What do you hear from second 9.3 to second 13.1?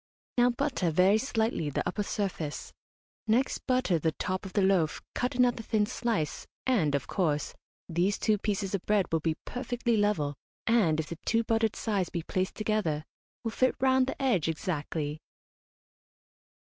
perfectly level, and, if the two buttered sides be placed together,